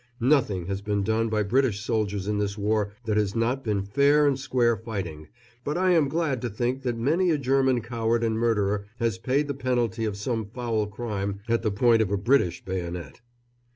[0.19, 4.25] Nothing has been done by British soldiers in this war that has not been fair
[4.25, 5.27] and square fighting,
[5.63, 9.47] but I am glad to think that many a German coward and murderer has paid
[9.47, 13.21] the penalty of some foul crime at the point of a British bayonet.